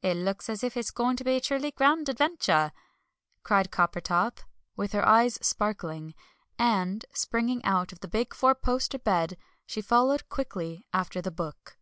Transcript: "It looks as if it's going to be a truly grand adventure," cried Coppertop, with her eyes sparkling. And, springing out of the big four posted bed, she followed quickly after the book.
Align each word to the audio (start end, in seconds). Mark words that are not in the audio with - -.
"It 0.00 0.16
looks 0.16 0.48
as 0.48 0.64
if 0.64 0.74
it's 0.74 0.90
going 0.90 1.18
to 1.18 1.24
be 1.24 1.36
a 1.36 1.40
truly 1.42 1.70
grand 1.70 2.08
adventure," 2.08 2.72
cried 3.42 3.70
Coppertop, 3.70 4.40
with 4.74 4.92
her 4.92 5.06
eyes 5.06 5.34
sparkling. 5.46 6.14
And, 6.58 7.04
springing 7.12 7.62
out 7.62 7.92
of 7.92 8.00
the 8.00 8.08
big 8.08 8.32
four 8.32 8.54
posted 8.54 9.04
bed, 9.04 9.36
she 9.66 9.82
followed 9.82 10.30
quickly 10.30 10.86
after 10.94 11.20
the 11.20 11.30
book. 11.30 11.76